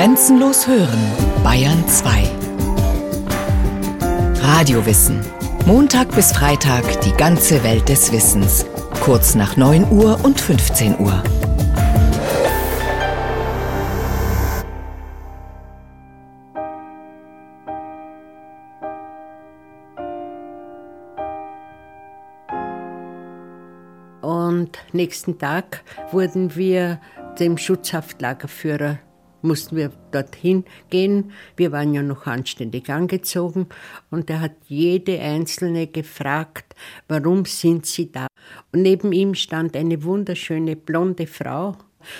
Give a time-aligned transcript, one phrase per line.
[0.00, 0.98] Grenzenlos hören,
[1.44, 2.24] Bayern 2.
[4.40, 5.20] Radiowissen.
[5.66, 8.64] Montag bis Freitag die ganze Welt des Wissens.
[9.02, 11.22] Kurz nach 9 Uhr und 15 Uhr.
[24.22, 26.98] Und nächsten Tag wurden wir
[27.38, 28.98] dem Schutzhaftlagerführer
[29.42, 31.32] mussten wir dorthin gehen.
[31.56, 33.66] Wir waren ja noch anständig angezogen
[34.10, 36.74] und er hat jede einzelne gefragt,
[37.08, 38.26] warum sind Sie da?
[38.72, 41.76] Und neben ihm stand eine wunderschöne blonde Frau,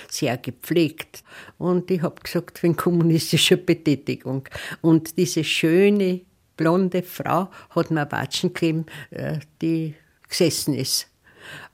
[0.08, 1.24] sehr gepflegt.
[1.58, 4.48] Und ich habe gesagt, wegen kommunistischer Betätigung.
[4.80, 6.22] Und diese schöne
[6.56, 9.94] blonde Frau hat mir Watschen gegeben, äh, die
[10.28, 11.09] gesessen ist.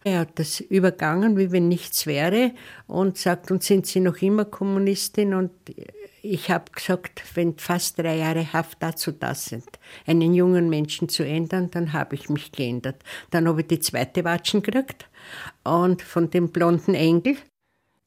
[0.04, 2.52] Er hat das übergangen, wie wenn nichts wäre
[2.86, 5.34] und sagt, und sind Sie noch immer Kommunistin?
[5.34, 5.50] Und
[6.22, 9.68] ich habe gesagt, wenn fast drei Jahre Haft dazu da sind,
[10.06, 13.02] einen jungen Menschen zu ändern, dann habe ich mich geändert.
[13.30, 15.08] Dann habe ich die zweite Watschen gekriegt
[15.64, 17.36] und von dem blonden Engel.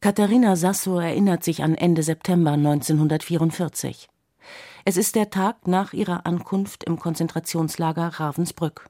[0.01, 4.07] Katharina Sasso erinnert sich an Ende September 1944.
[4.85, 8.89] Es ist der Tag nach ihrer Ankunft im Konzentrationslager Ravensbrück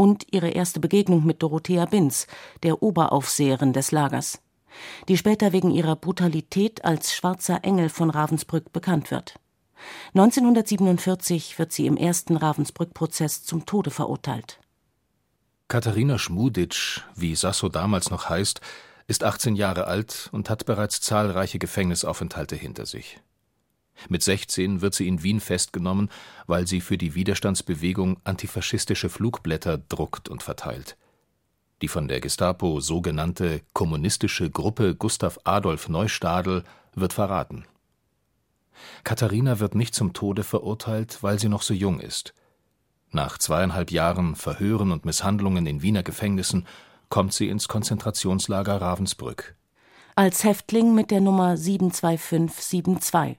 [0.00, 2.26] und ihre erste Begegnung mit Dorothea Binz,
[2.62, 4.40] der Oberaufseherin des Lagers,
[5.08, 9.38] die später wegen ihrer Brutalität als Schwarzer Engel von Ravensbrück bekannt wird.
[10.14, 14.58] 1947 wird sie im ersten Ravensbrück-Prozess zum Tode verurteilt.
[15.68, 18.62] Katharina Schmuditsch, wie Sasso damals noch heißt,
[19.06, 23.20] ist 18 Jahre alt und hat bereits zahlreiche Gefängnisaufenthalte hinter sich.
[24.08, 26.10] Mit 16 wird sie in Wien festgenommen,
[26.46, 30.96] weil sie für die Widerstandsbewegung antifaschistische Flugblätter druckt und verteilt.
[31.82, 37.64] Die von der Gestapo sogenannte kommunistische Gruppe Gustav Adolf Neustadel wird verraten.
[39.04, 42.34] Katharina wird nicht zum Tode verurteilt, weil sie noch so jung ist.
[43.10, 46.66] Nach zweieinhalb Jahren Verhören und Misshandlungen in Wiener Gefängnissen
[47.08, 49.56] kommt sie ins Konzentrationslager Ravensbrück.
[50.14, 53.38] Als Häftling mit der Nummer 72572.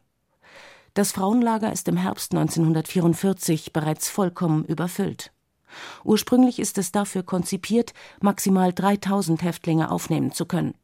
[0.94, 5.32] Das Frauenlager ist im Herbst 1944 bereits vollkommen überfüllt.
[6.04, 10.76] Ursprünglich ist es dafür konzipiert, maximal 3000 Häftlinge aufnehmen zu können.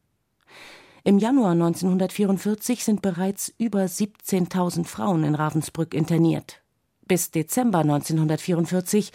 [1.04, 6.62] Im Januar 1944 sind bereits über 17.000 Frauen in Ravensbrück interniert.
[7.06, 9.12] Bis Dezember 1944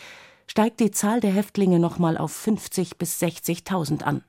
[0.47, 4.23] steigt die Zahl der Häftlinge nochmal auf 50 bis 60.000 an.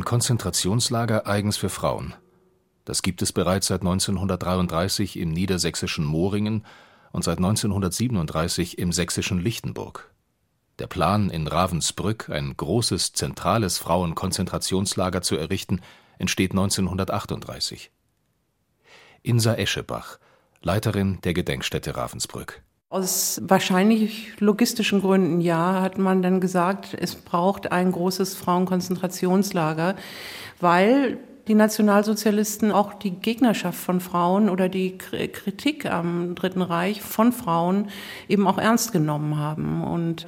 [0.00, 2.14] Ein Konzentrationslager eigens für Frauen.
[2.86, 6.64] Das gibt es bereits seit 1933 im niedersächsischen Moringen
[7.12, 10.10] und seit 1937 im sächsischen Lichtenburg.
[10.78, 15.82] Der Plan, in Ravensbrück ein großes zentrales Frauenkonzentrationslager zu errichten,
[16.18, 17.90] entsteht 1938.
[19.22, 20.18] Insa Eschebach,
[20.62, 27.70] Leiterin der Gedenkstätte Ravensbrück aus wahrscheinlich logistischen Gründen, ja, hat man dann gesagt, es braucht
[27.70, 29.94] ein großes Frauenkonzentrationslager,
[30.60, 37.32] weil die Nationalsozialisten auch die Gegnerschaft von Frauen oder die Kritik am Dritten Reich von
[37.32, 37.88] Frauen
[38.28, 39.84] eben auch ernst genommen haben.
[39.84, 40.26] Und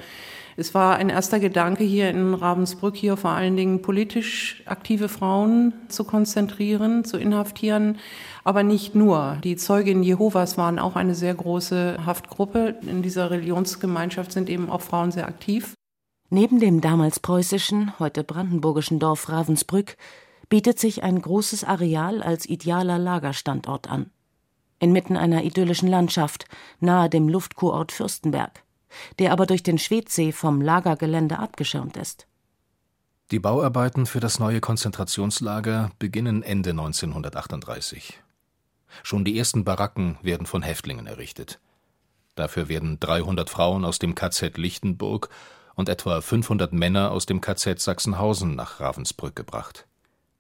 [0.57, 5.73] es war ein erster Gedanke hier in Ravensbrück, hier vor allen Dingen politisch aktive Frauen
[5.89, 7.99] zu konzentrieren, zu inhaftieren,
[8.45, 9.39] aber nicht nur.
[9.45, 12.77] Die Zeuginnen Jehovas waren auch eine sehr große Haftgruppe.
[12.83, 15.75] In dieser Religionsgemeinschaft sind eben auch Frauen sehr aktiv.
[16.29, 19.97] Neben dem damals preußischen, heute brandenburgischen Dorf Ravensbrück
[20.49, 24.11] bietet sich ein großes Areal als idealer Lagerstandort an.
[24.79, 26.47] Inmitten einer idyllischen Landschaft,
[26.81, 28.63] nahe dem Luftkurort Fürstenberg,
[29.19, 32.27] der aber durch den Schwedsee vom Lagergelände abgeschirmt ist.
[33.31, 38.21] Die Bauarbeiten für das neue Konzentrationslager beginnen Ende 1938.
[39.03, 41.59] Schon die ersten Baracken werden von Häftlingen errichtet.
[42.35, 45.29] Dafür werden 300 Frauen aus dem KZ Lichtenburg
[45.75, 49.87] und etwa 500 Männer aus dem KZ Sachsenhausen nach Ravensbrück gebracht.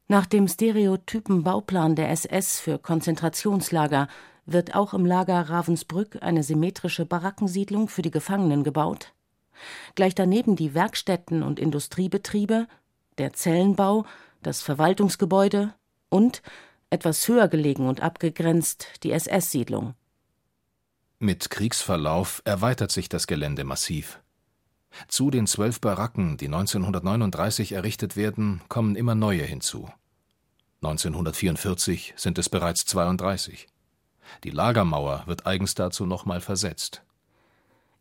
[0.08, 4.08] Nach dem stereotypen Bauplan der SS für Konzentrationslager
[4.46, 9.12] wird auch im Lager Ravensbrück eine symmetrische Barackensiedlung für die Gefangenen gebaut.
[9.94, 12.66] Gleich daneben die Werkstätten und Industriebetriebe,
[13.18, 14.04] der Zellenbau,
[14.42, 15.74] das Verwaltungsgebäude
[16.08, 16.42] und
[16.90, 19.94] etwas höher gelegen und abgegrenzt die SS-Siedlung.
[21.18, 24.20] Mit Kriegsverlauf erweitert sich das Gelände massiv.
[25.08, 29.88] Zu den zwölf Baracken, die 1939 errichtet werden, kommen immer neue hinzu.
[30.82, 33.68] 1944 sind es bereits 32.
[34.44, 37.02] Die Lagermauer wird eigens dazu nochmal versetzt.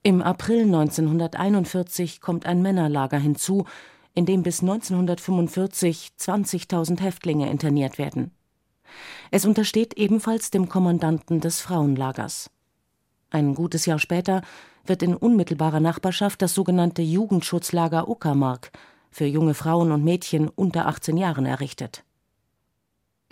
[0.04, 3.66] Im April 1941 kommt ein Männerlager hinzu,
[4.14, 8.32] in dem bis 1945 20.000 Häftlinge interniert werden.
[9.30, 12.50] Es untersteht ebenfalls dem Kommandanten des Frauenlagers.
[13.30, 14.42] Ein gutes Jahr später
[14.86, 18.72] wird in unmittelbarer Nachbarschaft das sogenannte Jugendschutzlager Uckermark
[19.12, 22.04] für junge Frauen und Mädchen unter 18 Jahren errichtet.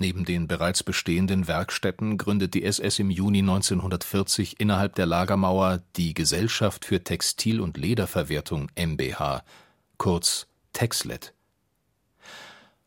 [0.01, 6.13] Neben den bereits bestehenden Werkstätten gründet die SS im Juni 1940 innerhalb der Lagermauer die
[6.13, 9.43] Gesellschaft für Textil- und Lederverwertung MBH,
[9.97, 11.33] kurz Texlet.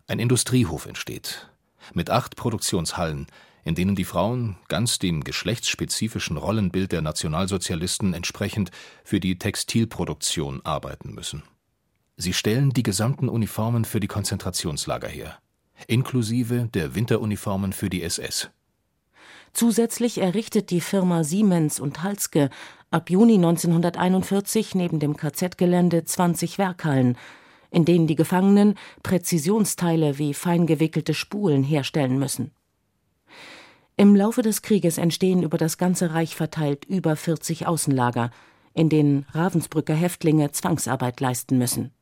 [0.06, 1.50] Ein Industriehof entsteht,
[1.92, 3.26] mit acht Produktionshallen,
[3.62, 8.70] in denen die Frauen, ganz dem geschlechtsspezifischen Rollenbild der Nationalsozialisten entsprechend,
[9.04, 11.42] für die Textilproduktion arbeiten müssen.
[12.16, 15.38] Sie stellen die gesamten Uniformen für die Konzentrationslager her,
[15.88, 18.50] inklusive der Winteruniformen für die SS.
[19.52, 22.48] Zusätzlich errichtet die Firma Siemens und Halske
[22.90, 27.16] ab Juni 1941 neben dem KZ-Gelände 20 Werkhallen,
[27.70, 32.52] in denen die Gefangenen Präzisionsteile wie fein gewickelte Spulen herstellen müssen.
[33.96, 38.30] Im Laufe des Krieges entstehen über das ganze Reich verteilt über 40 Außenlager,
[38.74, 41.92] in denen Ravensbrücker Häftlinge Zwangsarbeit leisten müssen.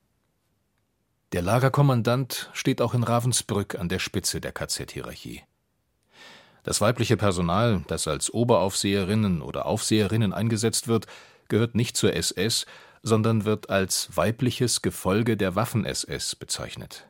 [1.33, 5.43] Der Lagerkommandant steht auch in Ravensbrück an der Spitze der KZ-Hierarchie.
[6.65, 11.07] Das weibliche Personal, das als Oberaufseherinnen oder Aufseherinnen eingesetzt wird,
[11.49, 12.67] gehört nicht zur SS,
[13.03, 17.07] sondern wird als weibliches Gefolge der Waffen-SS bezeichnet.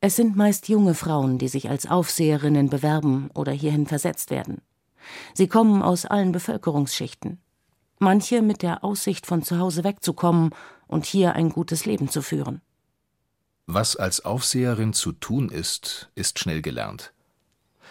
[0.00, 4.60] Es sind meist junge Frauen, die sich als Aufseherinnen bewerben oder hierhin versetzt werden.
[5.34, 7.38] Sie kommen aus allen Bevölkerungsschichten.
[7.98, 10.50] Manche mit der Aussicht, von zu Hause wegzukommen
[10.88, 12.60] und hier ein gutes Leben zu führen.
[13.68, 17.12] Was als Aufseherin zu tun ist, ist schnell gelernt.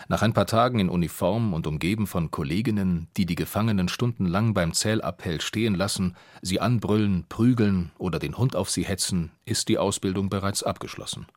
[0.08, 4.72] Nach ein paar Tagen in Uniform und umgeben von Kolleginnen, die die Gefangenen stundenlang beim
[4.72, 10.30] Zählappell stehen lassen, sie anbrüllen, prügeln oder den Hund auf sie hetzen, ist die Ausbildung
[10.30, 11.28] bereits abgeschlossen.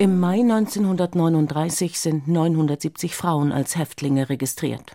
[0.00, 4.92] Im Mai 1939 sind 970 Frauen als Häftlinge registriert.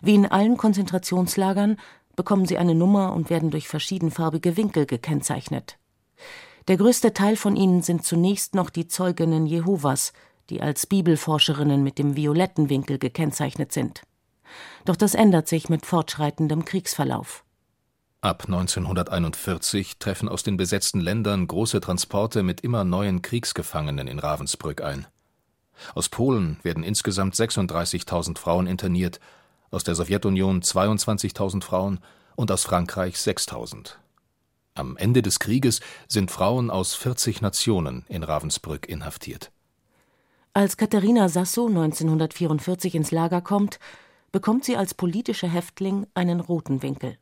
[0.00, 1.76] Wie in allen Konzentrationslagern
[2.16, 5.76] bekommen sie eine Nummer und werden durch verschiedenfarbige Winkel gekennzeichnet.
[6.66, 10.14] Der größte Teil von ihnen sind zunächst noch die Zeuginnen Jehovas,
[10.48, 14.00] die als Bibelforscherinnen mit dem violetten Winkel gekennzeichnet sind.
[14.86, 17.44] Doch das ändert sich mit fortschreitendem Kriegsverlauf.
[18.24, 24.80] Ab 1941 treffen aus den besetzten Ländern große Transporte mit immer neuen Kriegsgefangenen in Ravensbrück
[24.80, 25.08] ein.
[25.96, 29.18] Aus Polen werden insgesamt 36.000 Frauen interniert,
[29.72, 31.98] aus der Sowjetunion 22.000 Frauen
[32.36, 33.96] und aus Frankreich 6.000.
[34.74, 39.50] Am Ende des Krieges sind Frauen aus 40 Nationen in Ravensbrück inhaftiert.
[40.52, 43.80] Als Katharina Sasso 1944 ins Lager kommt,
[44.30, 47.18] bekommt sie als politischer Häftling einen roten Winkel.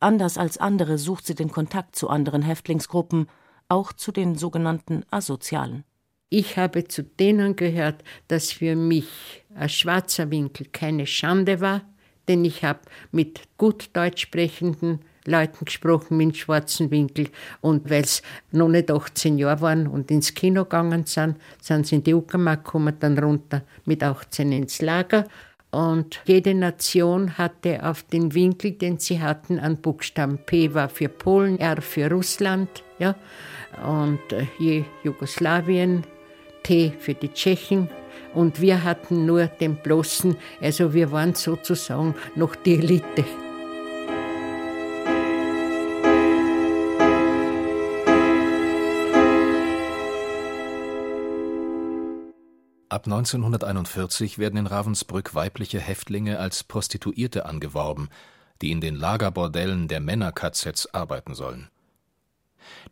[0.00, 3.28] Anders als andere sucht sie den Kontakt zu anderen Häftlingsgruppen,
[3.68, 5.84] auch zu den sogenannten Asozialen.
[6.30, 11.82] Ich habe zu denen gehört, dass für mich ein schwarzer Winkel keine Schande war,
[12.28, 12.80] denn ich habe
[13.12, 17.28] mit gut deutsch sprechenden Leuten gesprochen mit schwarzen Winkel.
[17.60, 21.96] Und weil sie noch nicht 18 Jahre waren und ins Kino gegangen sind, sind sie
[21.96, 25.26] in die Uckermark gekommen, dann runter mit 18 ins Lager.
[25.74, 30.38] Und jede Nation hatte auf den Winkel, den sie hatten, einen Buchstaben.
[30.38, 32.68] P war für Polen, R für Russland,
[33.00, 33.16] ja,
[33.84, 36.04] und äh, je Jugoslawien,
[36.62, 37.88] T für die Tschechen.
[38.34, 43.24] Und wir hatten nur den bloßen, also wir waren sozusagen noch die Elite.
[52.94, 58.08] Ab 1941 werden in Ravensbrück weibliche Häftlinge als Prostituierte angeworben,
[58.62, 61.70] die in den Lagerbordellen der Männer-KZs arbeiten sollen.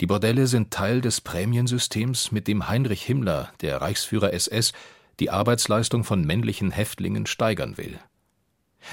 [0.00, 4.72] Die Bordelle sind Teil des Prämiensystems, mit dem Heinrich Himmler, der Reichsführer SS,
[5.20, 8.00] die Arbeitsleistung von männlichen Häftlingen steigern will.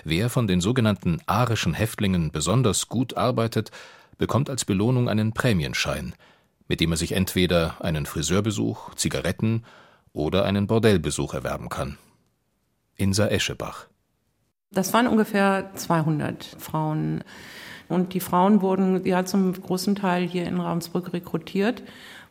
[0.03, 3.71] Wer von den sogenannten arischen Häftlingen besonders gut arbeitet,
[4.19, 6.13] bekommt als Belohnung einen Prämienschein,
[6.67, 9.63] mit dem er sich entweder einen Friseurbesuch, Zigaretten
[10.13, 11.97] oder einen Bordellbesuch erwerben kann.
[12.95, 13.87] Insa Eschebach.
[14.71, 17.23] Das waren ungefähr 200 Frauen.
[17.87, 21.81] Und die Frauen wurden ja zum großen Teil hier in Ravensbrück rekrutiert.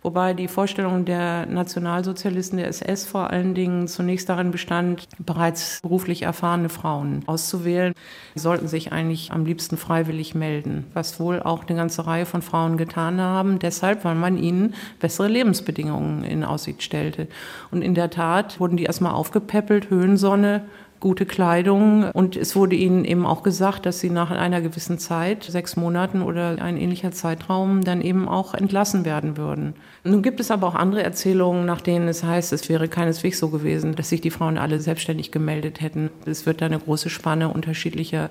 [0.02, 6.22] Wobei die Vorstellung der Nationalsozialisten, der SS vor allen Dingen zunächst darin bestand, bereits beruflich
[6.22, 7.94] erfahrene Frauen auszuwählen.
[8.34, 12.42] Die sollten sich eigentlich am liebsten freiwillig melden, was wohl auch eine ganze Reihe von
[12.42, 17.28] Frauen getan haben, deshalb, weil man ihnen bessere Lebensbedingungen in Aussicht stellte.
[17.70, 20.64] Und in der Tat wurden die erstmal aufgepäppelt, Höhensonne,
[21.00, 22.10] gute Kleidung.
[22.12, 26.22] Und es wurde ihnen eben auch gesagt, dass sie nach einer gewissen Zeit, sechs Monaten
[26.22, 29.74] oder ein ähnlicher Zeitraum, dann eben auch entlassen werden würden.
[30.04, 33.48] Nun gibt es aber auch andere Erzählungen, nach denen es heißt, es wäre keineswegs so
[33.50, 36.10] gewesen, dass sich die Frauen alle selbstständig gemeldet hätten.
[36.26, 38.30] Es wird da eine große Spanne unterschiedlicher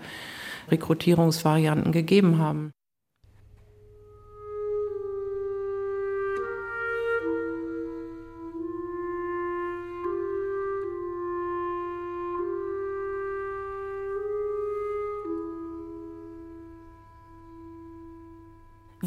[0.69, 2.71] Rekrutierungsvarianten gegeben haben.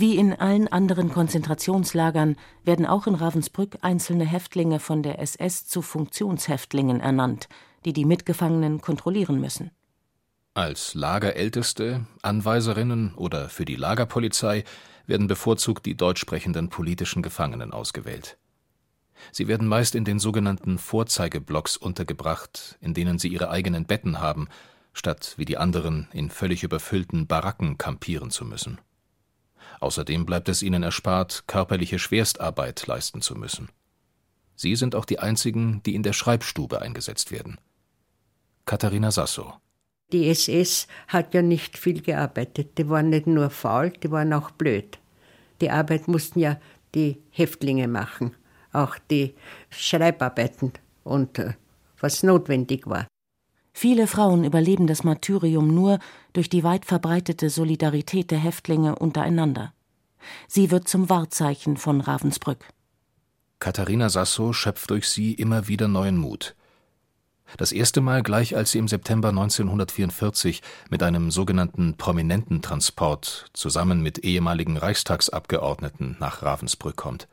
[0.00, 5.82] Wie in allen anderen Konzentrationslagern werden auch in Ravensbrück einzelne Häftlinge von der SS zu
[5.82, 7.50] Funktionshäftlingen ernannt,
[7.84, 9.72] die die Mitgefangenen kontrollieren müssen.
[10.54, 14.64] Als Lagerälteste, Anweiserinnen oder für die Lagerpolizei
[15.06, 18.38] werden bevorzugt die deutsch sprechenden politischen Gefangenen ausgewählt.
[19.32, 24.48] Sie werden meist in den sogenannten Vorzeigeblocks untergebracht, in denen sie ihre eigenen Betten haben,
[24.94, 28.80] statt wie die anderen in völlig überfüllten Baracken kampieren zu müssen.
[29.80, 33.70] Außerdem bleibt es ihnen erspart, körperliche Schwerstarbeit leisten zu müssen.
[34.54, 37.58] Sie sind auch die einzigen, die in der Schreibstube eingesetzt werden.
[38.66, 39.54] Katharina Sasso.
[40.12, 42.76] Die SS hat ja nicht viel gearbeitet.
[42.76, 44.98] Die waren nicht nur faul, die waren auch blöd.
[45.60, 46.60] Die Arbeit mussten ja
[46.94, 48.34] die Häftlinge machen,
[48.72, 49.34] auch die
[49.70, 50.72] Schreibarbeiten
[51.04, 51.54] und äh,
[52.00, 53.06] was notwendig war.
[53.82, 56.00] Viele Frauen überleben das Martyrium nur
[56.34, 59.72] durch die weit verbreitete Solidarität der Häftlinge untereinander.
[60.48, 62.62] Sie wird zum Wahrzeichen von Ravensbrück.
[63.58, 66.54] Katharina Sasso schöpft durch sie immer wieder neuen Mut.
[67.56, 70.60] Das erste Mal gleich als sie im September 1944
[70.90, 77.28] mit einem sogenannten Prominententransport zusammen mit ehemaligen Reichstagsabgeordneten nach Ravensbrück kommt.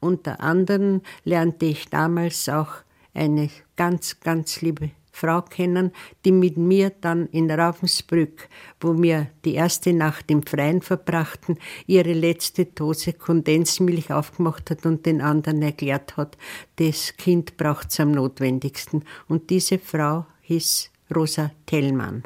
[0.00, 2.76] Unter anderem lernte ich damals auch
[3.12, 5.92] eine ganz, ganz liebe Frau kennen,
[6.24, 8.48] die mit mir dann in Ravensbrück,
[8.80, 15.06] wo wir die erste Nacht im Freien verbrachten, ihre letzte Dose Kondensmilch aufgemacht hat und
[15.06, 16.38] den anderen erklärt hat,
[16.76, 19.04] das Kind braucht es am notwendigsten.
[19.28, 22.24] Und diese Frau hieß Rosa Tellmann.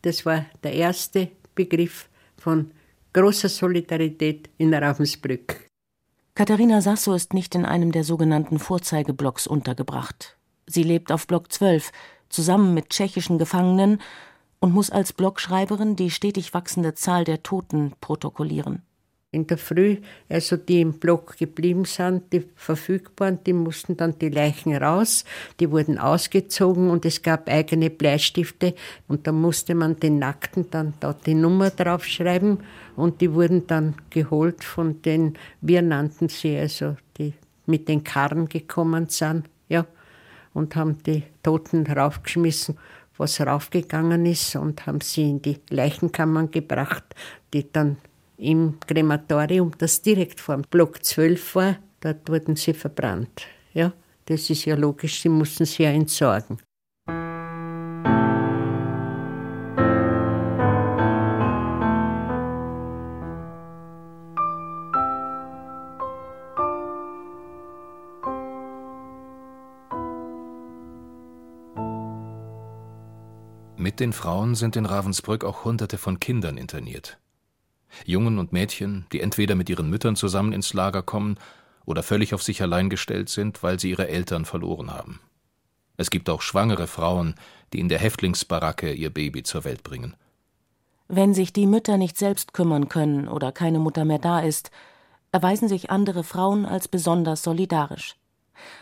[0.00, 2.72] Das war der erste Begriff von
[3.12, 5.68] großer Solidarität in Ravensbrück.
[6.34, 10.38] Katharina Sasso ist nicht in einem der sogenannten Vorzeigeblocks untergebracht.
[10.66, 11.92] Sie lebt auf Block 12,
[12.32, 14.00] zusammen mit tschechischen Gefangenen
[14.58, 18.82] und muss als Blogschreiberin die stetig wachsende Zahl der Toten protokollieren.
[19.34, 19.96] In der Früh,
[20.28, 25.24] also die im Block geblieben sind, die verfügbaren, die mussten dann die Leichen raus,
[25.58, 28.74] die wurden ausgezogen und es gab eigene Bleistifte
[29.08, 32.58] und da musste man den Nackten dann da die Nummer draufschreiben
[32.94, 37.32] und die wurden dann geholt von den, wir nannten sie also, die
[37.64, 39.48] mit den Karren gekommen sind,
[40.54, 42.78] und haben die Toten raufgeschmissen,
[43.16, 47.04] was raufgegangen ist, und haben sie in die Leichenkammern gebracht,
[47.52, 47.98] die dann
[48.36, 53.46] im Krematorium, das direkt vor dem Block 12 war, dort wurden sie verbrannt.
[53.72, 53.92] Ja,
[54.26, 56.58] das ist ja logisch, sie mussten sie ja entsorgen.
[73.82, 77.18] Mit den Frauen sind in Ravensbrück auch Hunderte von Kindern interniert.
[78.04, 81.36] Jungen und Mädchen, die entweder mit ihren Müttern zusammen ins Lager kommen
[81.84, 85.18] oder völlig auf sich allein gestellt sind, weil sie ihre Eltern verloren haben.
[85.96, 87.34] Es gibt auch schwangere Frauen,
[87.72, 90.14] die in der Häftlingsbaracke ihr Baby zur Welt bringen.
[91.08, 94.70] Wenn sich die Mütter nicht selbst kümmern können oder keine Mutter mehr da ist,
[95.32, 98.14] erweisen sich andere Frauen als besonders solidarisch.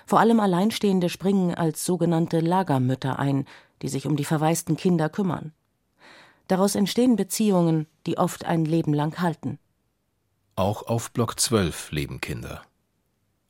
[0.04, 3.46] Vor allem Alleinstehende springen als sogenannte Lagermütter ein,
[3.82, 5.52] die sich um die verwaisten Kinder kümmern.
[6.48, 9.58] Daraus entstehen Beziehungen, die oft ein Leben lang halten.
[10.56, 12.62] Auch auf Block 12 leben Kinder.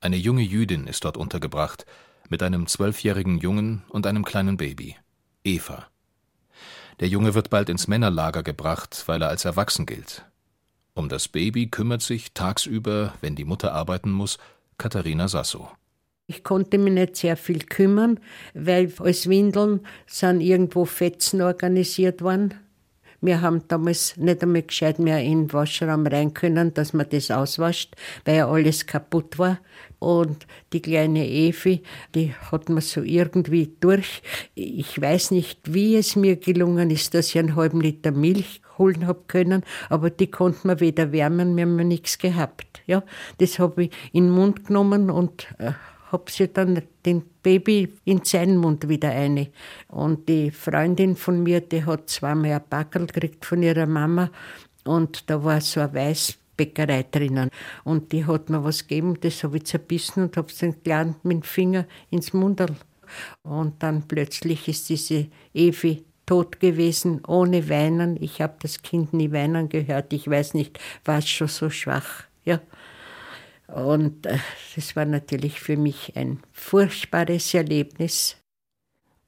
[0.00, 1.86] Eine junge Jüdin ist dort untergebracht,
[2.28, 4.96] mit einem zwölfjährigen Jungen und einem kleinen Baby,
[5.44, 5.86] Eva.
[7.00, 10.24] Der Junge wird bald ins Männerlager gebracht, weil er als erwachsen gilt.
[10.94, 14.38] Um das Baby kümmert sich tagsüber, wenn die Mutter arbeiten muss,
[14.76, 15.70] Katharina Sasso.
[16.30, 18.20] Ich konnte mich nicht sehr viel kümmern,
[18.54, 22.54] weil als Windeln sind irgendwo Fetzen organisiert worden.
[23.20, 27.32] Wir haben damals nicht einmal gescheit mehr in den Waschraum rein können, dass man das
[27.32, 29.58] auswascht, weil ja alles kaputt war.
[29.98, 31.82] Und die kleine Evi,
[32.14, 34.22] die hat man so irgendwie durch.
[34.54, 39.08] Ich weiß nicht, wie es mir gelungen ist, dass ich einen halben Liter Milch holen
[39.08, 42.82] habe können, aber die konnte man weder wärmen, wir haben nichts gehabt.
[42.86, 43.02] Ja,
[43.38, 45.72] das habe ich in den Mund genommen und äh,
[46.12, 49.48] habe sie dann den Baby in seinen Mund wieder eine.
[49.88, 54.30] Und die Freundin von mir, die hat zweimal ein Backel gekriegt von ihrer Mama
[54.84, 57.50] und da war so eine Weißbäckerei drinnen.
[57.84, 61.32] Und die hat mir was gegeben, das habe ich zerbissen und habe es dann mit
[61.32, 62.74] dem Finger ins Munderl.
[63.42, 68.16] Und dann plötzlich ist diese Evi tot gewesen, ohne Weinen.
[68.22, 70.12] Ich habe das Kind nie weinen gehört.
[70.12, 72.24] Ich weiß nicht, war es schon so schwach.
[72.44, 72.60] Ja.
[73.74, 74.38] Und äh,
[74.74, 78.36] das war natürlich für mich ein furchtbares Erlebnis.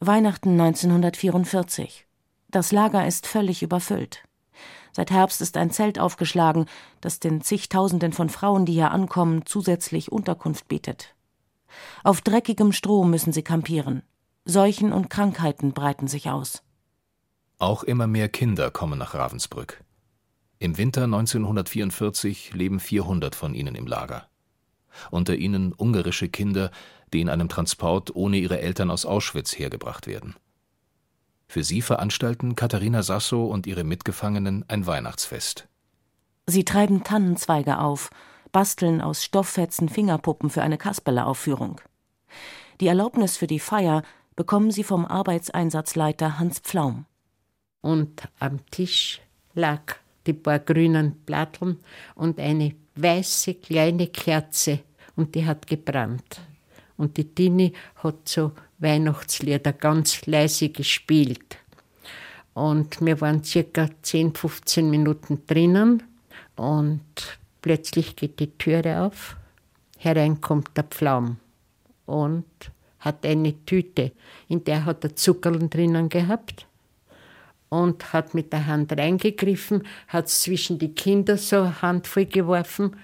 [0.00, 2.06] Weihnachten 1944.
[2.50, 4.24] Das Lager ist völlig überfüllt.
[4.90, 6.66] Seit Herbst ist ein Zelt aufgeschlagen,
[7.00, 11.14] das den zigtausenden von Frauen, die hier ankommen, zusätzlich Unterkunft bietet.
[12.04, 14.02] Auf dreckigem Stroh müssen sie kampieren.
[14.44, 16.62] Seuchen und Krankheiten breiten sich aus.
[17.58, 19.82] Auch immer mehr Kinder kommen nach Ravensbrück.
[20.58, 24.28] Im Winter 1944 leben 400 von ihnen im Lager
[25.10, 26.70] unter ihnen ungarische Kinder,
[27.12, 30.34] die in einem Transport ohne ihre Eltern aus Auschwitz hergebracht werden.
[31.48, 35.68] Für sie veranstalten Katharina Sasso und ihre Mitgefangenen ein Weihnachtsfest.
[36.46, 38.10] Sie treiben Tannenzweige auf,
[38.52, 41.80] basteln aus Stofffetzen Fingerpuppen für eine Kasperleaufführung.
[42.80, 44.02] Die Erlaubnis für die Feier
[44.34, 47.06] bekommen sie vom Arbeitseinsatzleiter Hans Pflaum.
[47.80, 49.20] Und am Tisch
[49.54, 49.96] lag
[50.26, 51.80] die paar grünen Platteln
[52.14, 54.80] und eine weiße kleine Kerze
[55.16, 56.40] und die hat gebrannt.
[56.96, 61.56] Und die Tini hat so Weihnachtslieder ganz leise gespielt.
[62.54, 66.02] Und wir waren circa 10, 15 Minuten drinnen
[66.56, 67.00] und
[67.62, 69.36] plötzlich geht die Türe auf.
[69.98, 71.38] Herein kommt der Pflaum
[72.06, 72.44] und
[72.98, 74.12] hat eine Tüte,
[74.48, 76.66] in der hat er Zuckerl drinnen gehabt
[77.72, 82.96] und hat mit der Hand reingegriffen, hat zwischen die Kinder so Handvoll geworfen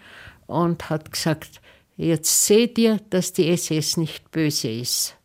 [0.46, 1.62] und hat gesagt,
[1.96, 5.16] jetzt seht ihr, dass die SS nicht böse ist.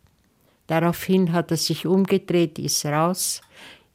[0.67, 3.41] Daraufhin hat er sich umgedreht, ist raus.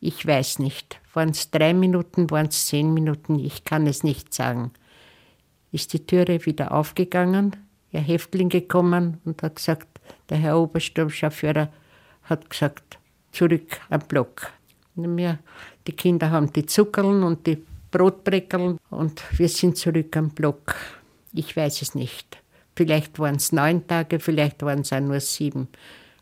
[0.01, 4.35] Ich weiß nicht, waren es drei Minuten, waren es zehn Minuten, ich kann es nicht
[4.35, 4.73] sagen.
[5.73, 7.57] Ist die Türe wieder aufgegangen,
[7.95, 9.89] der Häftling gekommen und hat gesagt,
[10.29, 11.73] der Herr Obersturmscharführer
[12.25, 12.99] hat gesagt,
[13.33, 14.58] zurück am Block.
[14.99, 15.39] Wir,
[15.87, 20.75] die Kinder haben die Zuckerln und die Brotbreckerln und wir sind zurück am Block.
[21.33, 22.39] Ich weiß es nicht.
[22.75, 25.69] Vielleicht waren es neun Tage, vielleicht waren es auch nur sieben.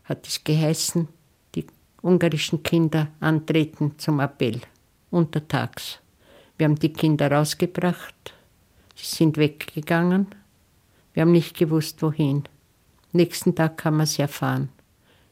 [0.03, 1.07] Hat es geheißen,
[1.55, 1.65] die
[2.01, 4.61] ungarischen Kinder antreten zum Appell,
[5.11, 5.99] untertags.
[6.57, 8.33] Wir haben die Kinder rausgebracht,
[8.95, 10.27] sie sind weggegangen.
[11.13, 12.43] Wir haben nicht gewusst, wohin.
[13.11, 14.69] Nächsten Tag haben wir sie erfahren.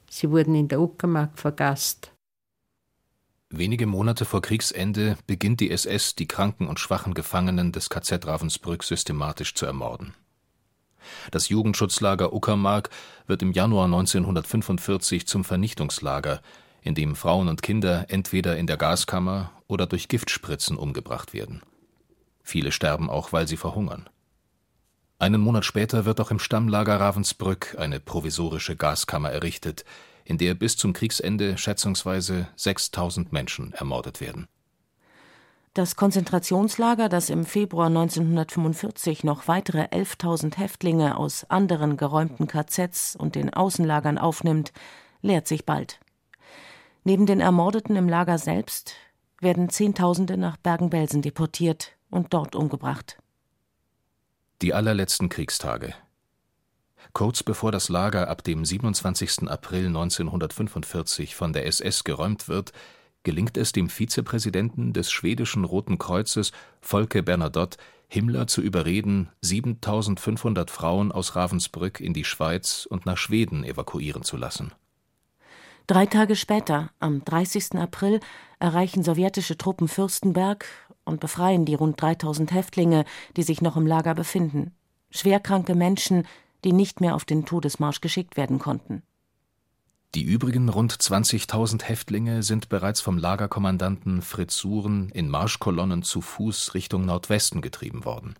[0.09, 2.11] Sie wurden in der Uckermark vergast.
[3.57, 8.83] Wenige Monate vor Kriegsende beginnt die SS, die kranken und schwachen Gefangenen des KZ Ravensbrück
[8.83, 10.13] systematisch zu ermorden.
[11.31, 12.89] Das Jugendschutzlager Uckermark
[13.27, 16.41] wird im Januar 1945 zum Vernichtungslager,
[16.81, 21.61] in dem Frauen und Kinder entweder in der Gaskammer oder durch Giftspritzen umgebracht werden.
[22.43, 24.09] Viele sterben auch, weil sie verhungern.
[25.17, 29.85] Einen Monat später wird auch im Stammlager Ravensbrück eine provisorische Gaskammer errichtet,
[30.25, 34.47] in der bis zum Kriegsende schätzungsweise 6000 Menschen ermordet werden.
[35.75, 43.35] Das Konzentrationslager, das im Februar 1945 noch weitere 11.000 Häftlinge aus anderen geräumten KZs und
[43.35, 44.71] den Außenlagern aufnimmt,
[45.21, 45.99] leert sich bald.
[47.03, 48.93] Neben den Ermordeten im Lager selbst
[49.41, 53.17] werden Zehntausende nach Bergen-Belsen deportiert und dort umgebracht.
[54.61, 55.93] Die allerletzten Kriegstage,
[57.13, 59.49] Kurz bevor das Lager ab dem 27.
[59.49, 62.71] April 1945 von der SS geräumt wird,
[63.23, 71.11] gelingt es dem Vizepräsidenten des schwedischen Roten Kreuzes, Volke Bernadotte, Himmler zu überreden, 7500 Frauen
[71.11, 74.71] aus Ravensbrück in die Schweiz und nach Schweden evakuieren zu lassen.
[75.87, 77.75] Drei Tage später, am 30.
[77.75, 78.19] April,
[78.59, 80.65] erreichen sowjetische Truppen Fürstenberg
[81.03, 83.05] und befreien die rund 3000 Häftlinge,
[83.37, 84.73] die sich noch im Lager befinden.
[85.11, 86.27] Schwerkranke Menschen,
[86.65, 89.03] die nicht mehr auf den Todesmarsch geschickt werden konnten.
[90.15, 96.73] Die übrigen rund 20.000 Häftlinge sind bereits vom Lagerkommandanten Fritz Suren in Marschkolonnen zu Fuß
[96.73, 98.35] Richtung Nordwesten getrieben worden.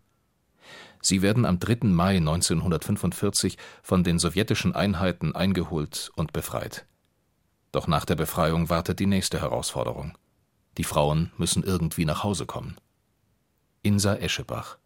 [1.02, 1.88] Sie werden am 3.
[1.90, 6.88] Mai 1945 von den sowjetischen Einheiten eingeholt und befreit.
[7.72, 10.18] Doch nach der Befreiung wartet die nächste Herausforderung.
[10.78, 12.78] Die Frauen müssen irgendwie nach Hause kommen.
[13.84, 14.78] Insa Eschebach.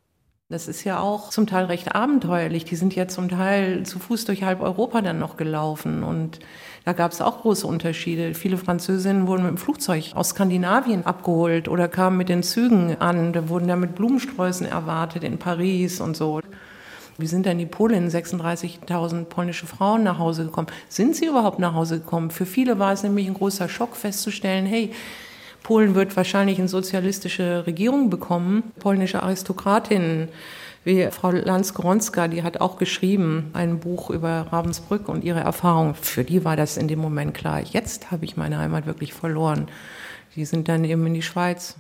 [0.52, 2.66] Das ist ja auch zum Teil recht abenteuerlich.
[2.66, 6.02] Die sind ja zum Teil zu Fuß durch halb Europa dann noch gelaufen.
[6.02, 6.40] Und
[6.86, 8.34] da gab es auch große Unterschiede.
[8.34, 13.32] Viele Französinnen wurden mit dem Flugzeug aus Skandinavien abgeholt oder kamen mit den Zügen an.
[13.32, 16.42] Da wurden dann mit Blumensträußen erwartet in Paris und so.
[17.20, 20.70] Wie sind denn die Polinnen, 36.000 polnische Frauen nach Hause gekommen?
[20.88, 22.32] Sind sie überhaupt nach Hause gekommen?
[22.32, 24.94] Für viele war es nämlich ein großer Schock festzustellen, hey,
[25.70, 28.64] Polen wird wahrscheinlich eine sozialistische Regierung bekommen.
[28.80, 30.30] Polnische Aristokratinnen
[30.84, 35.94] wie Frau Lanz-Goronska, die hat auch geschrieben, ein Buch über Ravensbrück und ihre Erfahrungen.
[35.94, 37.62] Für die war das in dem Moment klar.
[37.62, 39.68] Jetzt habe ich meine Heimat wirklich verloren.
[40.36, 41.76] Die sind dann eben in die Schweiz.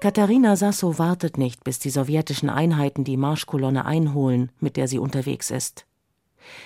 [0.00, 5.50] Katharina Sasso wartet nicht, bis die sowjetischen Einheiten die Marschkolonne einholen, mit der sie unterwegs
[5.50, 5.84] ist.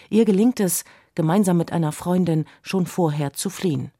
[0.08, 0.84] Ihr gelingt es,
[1.16, 3.90] gemeinsam mit einer Freundin schon vorher zu fliehen.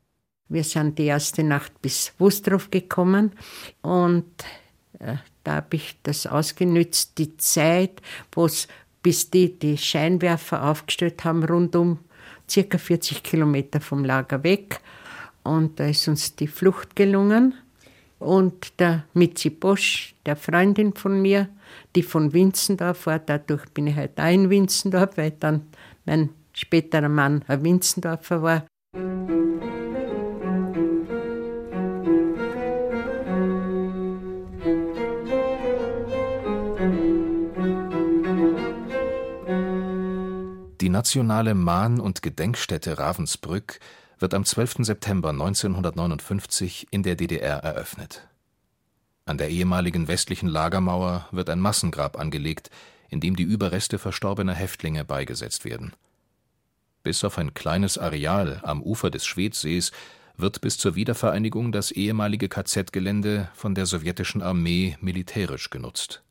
[0.49, 3.33] Wir sind die erste Nacht bis Wustrow gekommen
[3.83, 4.25] und
[5.01, 8.69] äh, da habe ich das ausgenützt, die Zeit, wo's,
[9.03, 11.99] bis die die Scheinwerfer aufgestellt haben, rundum
[12.49, 14.81] circa 40 Kilometer vom Lager weg.
[15.43, 17.55] Und da ist uns die Flucht gelungen.
[18.19, 21.49] Und der Mitzi Bosch, der Freundin von mir,
[21.95, 25.67] die von Winzendorf war, dadurch bin ich halt auch in Winzendorf, weil dann
[26.05, 28.67] mein späterer Mann ein Winzendorfer war.
[40.81, 43.81] Die nationale Mahn- und Gedenkstätte Ravensbrück
[44.25, 44.77] wird am 12.
[44.87, 48.27] September 1959 in der DDR eröffnet.
[49.27, 52.71] An der ehemaligen westlichen Lagermauer wird ein Massengrab angelegt,
[53.11, 55.93] in dem die Überreste verstorbener Häftlinge beigesetzt werden.
[57.03, 59.93] Bis auf ein kleines Areal am Ufer des Schwedsees
[60.39, 66.23] wird bis zur Wiedervereinigung das ehemalige KZ-Gelände von der sowjetischen Armee militärisch genutzt.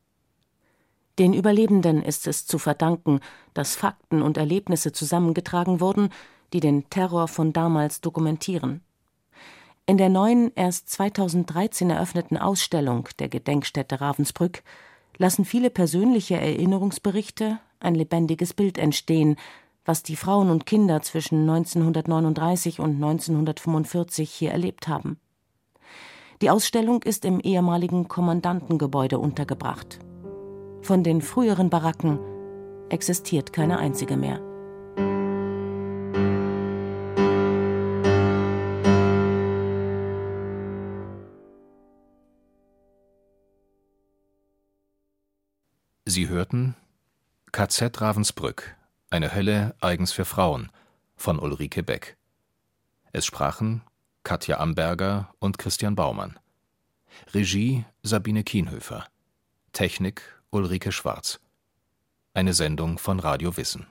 [1.20, 3.20] Den Überlebenden ist es zu verdanken,
[3.52, 6.10] dass Fakten und Erlebnisse zusammengetragen wurden,
[6.54, 8.80] die den Terror von damals dokumentieren.
[9.86, 14.62] In der neuen, erst 2013 eröffneten Ausstellung der Gedenkstätte Ravensbrück
[15.18, 19.36] lassen viele persönliche Erinnerungsberichte ein lebendiges Bild entstehen,
[19.84, 25.18] was die Frauen und Kinder zwischen 1939 und 1945 hier erlebt haben.
[26.40, 29.98] Die Ausstellung ist im ehemaligen Kommandantengebäude untergebracht.
[30.82, 32.18] Von den früheren Baracken
[32.90, 34.53] existiert keine einzige mehr.
[46.14, 46.76] Sie hörten
[47.50, 48.76] KZ Ravensbrück,
[49.10, 50.70] eine Hölle eigens für Frauen
[51.16, 52.16] von Ulrike Beck.
[53.10, 53.82] Es sprachen
[54.22, 56.38] Katja Amberger und Christian Baumann.
[57.32, 59.08] Regie Sabine Kienhöfer.
[59.72, 61.40] Technik Ulrike Schwarz.
[62.32, 63.88] Eine Sendung von Radio Wissen